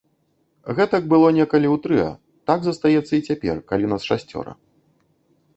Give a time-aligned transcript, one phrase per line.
[0.79, 2.09] Гэтак было некалі ў трыа,
[2.53, 4.51] так застаецца і цяпер, калі нас шасцёра.